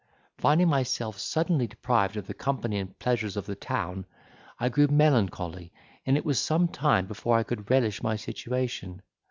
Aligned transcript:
Finding 0.39 0.67
myself 0.67 1.19
suddenly 1.19 1.67
deprived 1.67 2.17
of 2.17 2.25
the 2.25 2.33
company 2.33 2.79
and 2.79 2.97
pleasures 2.97 3.37
of 3.37 3.45
the 3.45 3.53
town, 3.53 4.07
I 4.59 4.67
grew 4.67 4.87
melancholy 4.87 5.71
and 6.07 6.17
it 6.17 6.25
was 6.25 6.39
some 6.39 6.69
time 6.69 7.05
before 7.05 7.37
I 7.37 7.43
could 7.43 7.69
relish 7.69 8.01
my 8.01 8.15
situation. 8.15 9.03